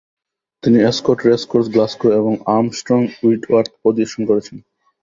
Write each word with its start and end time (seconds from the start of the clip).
তিনি 0.63 0.77
Ascot 0.81 1.19
racecourse, 1.27 1.67
Glasgow 1.73 2.09
এবং 2.19 2.33
Armstrong 2.55 2.99
Whitworth 3.23 3.71
পরিদর্শন 3.83 4.21
করেছেন। 4.25 4.57